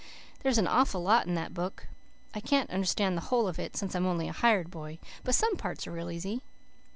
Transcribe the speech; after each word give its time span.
There's 0.41 0.57
an 0.57 0.65
awful 0.65 1.03
lot 1.03 1.27
in 1.27 1.35
that 1.35 1.53
book. 1.53 1.85
I 2.33 2.39
can't 2.39 2.71
understand 2.71 3.15
the 3.15 3.21
whole 3.29 3.47
of 3.47 3.59
it, 3.59 3.77
since 3.77 3.93
I'm 3.93 4.07
only 4.07 4.27
a 4.27 4.33
hired 4.33 4.71
boy, 4.71 4.97
but 5.23 5.35
some 5.35 5.55
parts 5.57 5.85
are 5.85 5.91
real 5.91 6.09
easy. 6.09 6.41